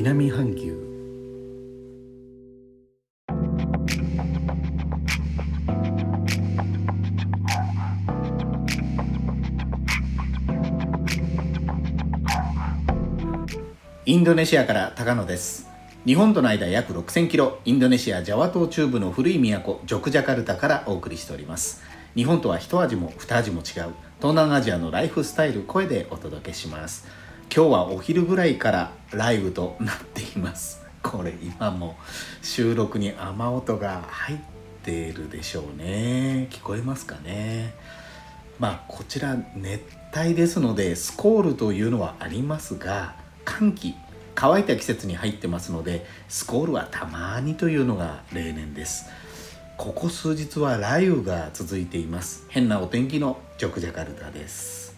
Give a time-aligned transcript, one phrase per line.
[0.00, 0.78] 南半球。
[14.06, 15.68] インドネシアから高野です。
[16.06, 17.58] 日本との間約6000キロ。
[17.64, 21.82] インドネシアジャワ島中部の古い都ジョクジャカルタからお送りしております。
[22.14, 23.64] 日本とは一味も二味も違う。
[24.18, 27.27] 東南アジアのライフスタイル声でお届けします。
[27.54, 30.82] 今日はお昼ぐらいからライブとなっています。
[31.02, 31.96] これ今も
[32.42, 34.38] 収録に雨音が入っ
[34.84, 36.48] ているでしょうね。
[36.50, 37.74] 聞こえますかね？
[38.58, 39.82] まあこちら熱
[40.14, 43.94] 帯ですのでスコールというのはありますが寒気
[44.34, 49.06] 乾いた季節に入ってますのでスコールはたまにというのが例年です。
[49.78, 52.44] ここ数日は雷雨が続いています。
[52.50, 54.97] 変なお天気のジョクジャカルタです。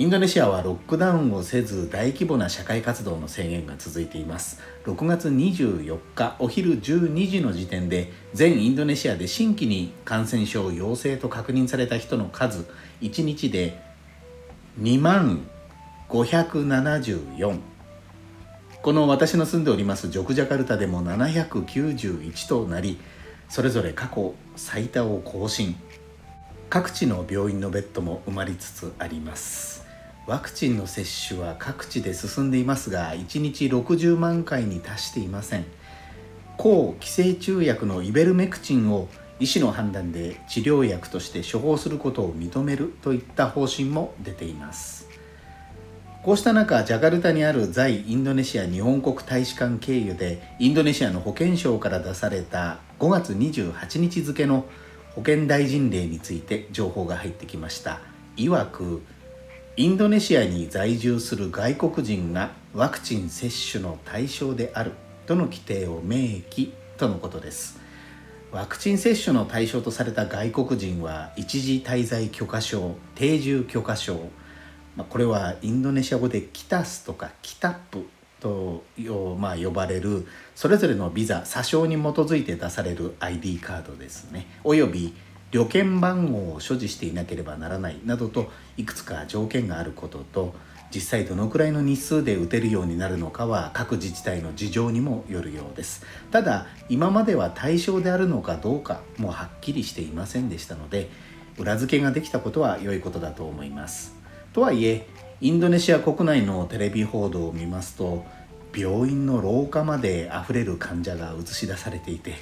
[0.00, 4.58] インドネシアはロックダウンをせず大規模な社会活動の制限が続いています。
[4.86, 12.64] 6月24日お昼12時の時点で全インドネシアで新規に感染症陽性と確認された人の数
[13.02, 13.78] 1日で
[14.80, 15.46] 2万
[16.08, 17.60] 574
[18.80, 22.98] この私の住んでおりますジョクジャカルタでも791となり
[23.50, 25.76] それぞれ過去最多を更新。
[26.70, 29.79] 各地の病院のベッドも埋まりつつあります。
[30.30, 35.64] ワクチンの接種は各地で進んでいますが1日60万回に達していません。
[36.56, 39.08] 抗寄生虫薬のイベルメクチンを
[39.40, 45.08] 医師の判断で治療薬として処方することを認めるといった方針も出ています。
[46.22, 54.64] こうした中ジャカルタにある在インドネシア日本国大使館経由でインドネシアの保健省から出された5月28日付の
[55.16, 57.98] 保健大臣令について情報が入ってきました。
[58.36, 59.02] いわく
[59.80, 64.92] インドネシアに在住する外国人がワクチン接種の対象である
[65.24, 67.80] との規定を明記とのことです。
[68.52, 74.20] ワクチン接種の対象とされた外国人は一時滞在許可証定住許可証。
[74.96, 78.06] ま、これはインドネシア語でキタスとかキタップ
[78.38, 78.84] と
[79.38, 84.46] まあ呼ばれるそれぞれのビザ詐称に基づいて出される ID カードですね。
[84.62, 85.14] および
[85.50, 90.54] 旅券番号を所持していなければならないなどといくつか条件があることと
[90.92, 96.04] 実際どのくらいの日数で打てるようになるのかは各自治体の事情にもよるようです。
[96.32, 101.08] ただ今までは対象であるのかどうかもはっきりしていませんでしたので
[101.58, 104.16] 裏付けができたことは良いことだと思います。
[104.52, 105.06] とはいえ
[105.40, 108.24] インドネシア国内のテレビ報道を見ますと
[108.76, 112.34] 病院の廊下まで溢れる患者が映し出されていて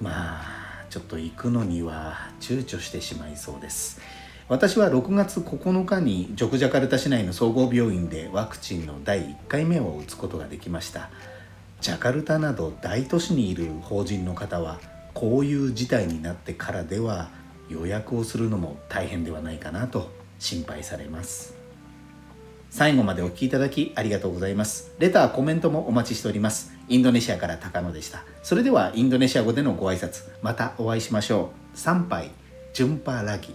[0.00, 0.63] まあ
[0.94, 4.00] ちょっと行くのには躊躇してしまいそうです。
[4.48, 11.10] 私は6月9日にジョクジャカルタ市内の総合病院でワクチンの第1回目を打つことができました。
[11.80, 14.78] ジャカルタなど大都市にいる法人の方は
[15.14, 17.28] こういう事態になってからでは
[17.68, 21.63] 予約をするのも大変ではないかなと心配されます。
[22.74, 24.90] 最後までお聴きいただきありがとうございます。
[24.98, 26.72] レターコメントもお待ちしております。
[26.88, 28.24] インドネシアから高野でした。
[28.42, 31.78] それではインドネシア語でのご挨拶またお会いしましょう。
[31.78, 32.32] 参拝
[32.72, 33.54] ジュンパーラギ。